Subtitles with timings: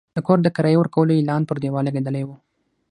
[0.15, 2.29] د کور د کرایې ورکولو اعلان پر دېوال لګېدلی و.